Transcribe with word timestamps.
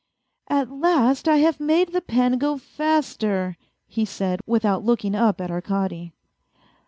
"At 0.47 0.71
last 0.71 1.27
I 1.27 1.37
have 1.37 1.59
made 1.59 1.89
the 1.91 2.01
pen 2.01 2.39
go 2.39 2.57
faster," 2.57 3.55
he 3.87 4.03
said, 4.03 4.39
without 4.47 4.83
looking 4.83 5.13
up 5.13 5.39
at 5.39 5.51
Arkady. 5.51 6.11